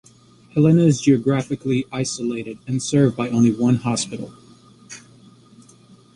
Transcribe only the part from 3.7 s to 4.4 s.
hospital.